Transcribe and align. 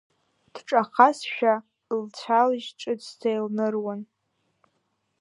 Дҿахазшәа 0.53 1.53
лцәалжь 2.03 2.67
ҿыцӡа 2.79 3.29
илныруан. 3.37 4.01